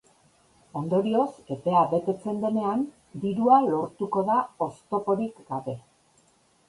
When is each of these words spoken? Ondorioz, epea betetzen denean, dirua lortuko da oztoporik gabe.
Ondorioz, 0.79 1.27
epea 1.55 1.83
betetzen 1.91 2.41
denean, 2.45 2.83
dirua 3.25 3.59
lortuko 3.67 4.25
da 4.31 4.39
oztoporik 4.69 5.45
gabe. 5.53 5.77